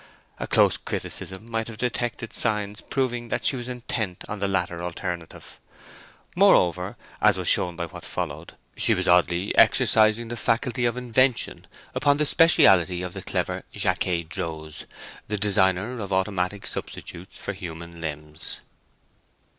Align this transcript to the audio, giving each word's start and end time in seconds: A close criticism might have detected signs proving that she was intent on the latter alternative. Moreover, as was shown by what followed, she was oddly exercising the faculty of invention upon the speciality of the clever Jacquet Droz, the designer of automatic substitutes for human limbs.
A 0.39 0.47
close 0.47 0.77
criticism 0.77 1.47
might 1.47 1.67
have 1.67 1.77
detected 1.77 2.33
signs 2.33 2.81
proving 2.81 3.29
that 3.29 3.45
she 3.45 3.55
was 3.55 3.67
intent 3.67 4.23
on 4.27 4.39
the 4.39 4.47
latter 4.47 4.81
alternative. 4.81 5.59
Moreover, 6.35 6.97
as 7.21 7.37
was 7.37 7.47
shown 7.47 7.75
by 7.75 7.85
what 7.85 8.03
followed, 8.03 8.55
she 8.75 8.95
was 8.95 9.07
oddly 9.07 9.55
exercising 9.55 10.29
the 10.29 10.35
faculty 10.35 10.85
of 10.85 10.97
invention 10.97 11.67
upon 11.93 12.17
the 12.17 12.25
speciality 12.25 13.03
of 13.03 13.13
the 13.13 13.21
clever 13.21 13.61
Jacquet 13.75 14.23
Droz, 14.23 14.87
the 15.27 15.37
designer 15.37 15.99
of 15.99 16.11
automatic 16.11 16.65
substitutes 16.65 17.37
for 17.37 17.53
human 17.53 18.01
limbs. 18.01 18.59